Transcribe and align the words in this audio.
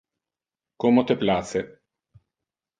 Como 0.85 1.05
te 1.05 1.15
place 1.21 1.63